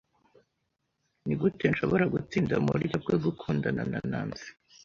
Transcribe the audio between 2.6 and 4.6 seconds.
muburyo bwo gukundana na Nancy?